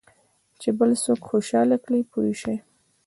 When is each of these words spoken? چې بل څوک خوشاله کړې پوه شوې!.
چې 0.61 0.69
بل 0.79 0.91
څوک 1.03 1.19
خوشاله 1.29 1.77
کړې 1.85 1.99
پوه 2.11 2.31
شوې!. 2.41 2.57